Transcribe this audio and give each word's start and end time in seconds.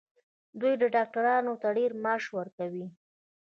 دوی 0.59 0.73
ډاکټرانو 0.95 1.53
ته 1.61 1.67
ډیر 1.77 1.91
معاش 2.03 2.23
ورکوي. 2.37 2.87